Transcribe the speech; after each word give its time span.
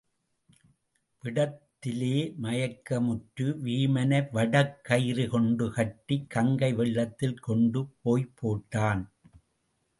விடத்– 1.23 1.59
திலே 1.85 2.15
மயக்கமுற்ற 2.43 3.45
வீமனை 3.65 4.19
வடக்கயிறு 4.33 5.25
கொண்டு 5.27 5.67
கட்டிக் 5.71 6.27
கங்கை 6.29 6.71
வெள்ளத்தில் 6.73 7.39
கொண்டு 7.39 7.81
போய்ப் 8.01 8.35
போட்டான். 8.39 9.03